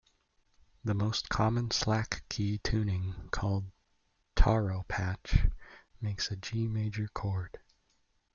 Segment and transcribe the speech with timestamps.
[0.83, 3.65] The most common slack key tuning, called
[4.35, 5.45] "taro patch,"
[6.01, 7.59] makes a G major chord.